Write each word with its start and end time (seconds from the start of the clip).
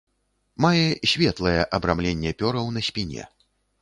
Мае 0.63 0.87
светлае 1.11 1.55
абрамленне 1.81 2.31
пёраў 2.41 2.65
на 2.79 2.87
спіне. 2.89 3.23